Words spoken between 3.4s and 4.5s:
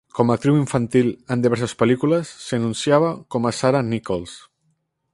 a Sarah Nicholls.